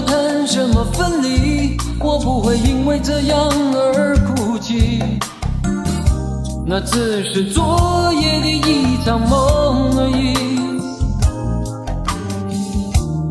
[0.00, 5.02] 谈什么分离，我不会因为这样而哭泣。
[6.66, 10.34] 那只是昨夜的一场梦而已。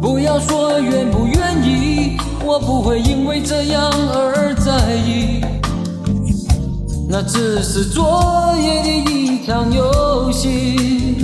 [0.01, 5.41] 不要说愿不愿意，我不会因为这样而在意。
[7.07, 11.17] 那只是昨夜的一场游戏，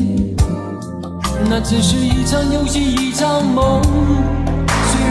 [1.49, 3.81] 那只是一场游戏，一场梦。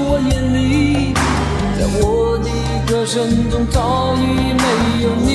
[0.00, 1.12] 我眼里，
[1.78, 2.48] 在我的
[2.86, 4.64] 歌声中早已没
[5.02, 5.28] 有你。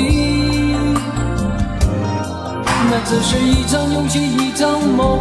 [2.89, 5.19] 那只是一场游戏，一场梦。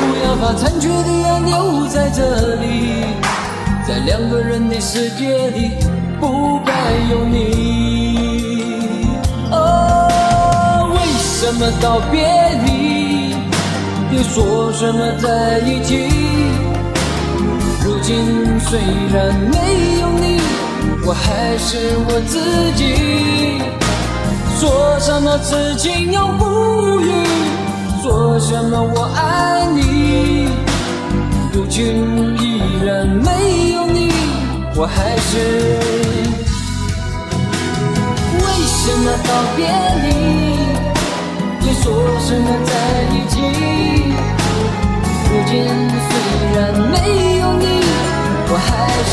[0.00, 3.04] 不要把残缺的爱留在这里，
[3.86, 5.72] 在两个人的世界里。
[6.20, 6.72] 不该
[7.10, 7.36] 有你。
[9.50, 12.22] 哦，为什么道别
[12.64, 13.36] 离，
[14.16, 16.08] 又说什么在一起？
[18.04, 18.78] 如今虽
[19.14, 20.38] 然没有你，
[21.06, 22.38] 我还是我自
[22.76, 23.62] 己。
[24.60, 27.10] 说什么此情永不渝，
[28.02, 30.50] 说什么我爱你，
[31.50, 34.12] 如今依然没有你。
[34.76, 35.80] 我还是
[38.38, 39.64] 为什么道别
[40.04, 40.06] 离，
[41.66, 41.82] 又说
[42.20, 42.70] 什么在
[43.14, 43.40] 一起？
[45.30, 46.43] 如今虽，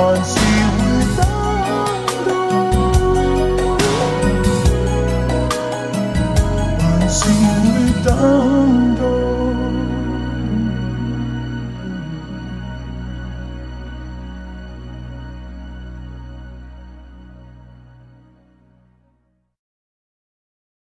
[0.00, 0.32] 还是
[0.76, 0.80] 会
[1.14, 1.20] 等
[2.26, 2.30] 到
[6.78, 7.20] 还是
[7.60, 7.64] 会
[8.02, 8.08] 等